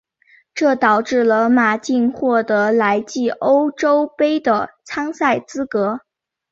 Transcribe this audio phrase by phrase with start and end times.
[0.55, 5.99] 这导致了马竞获得来季欧洲杯的参赛资格。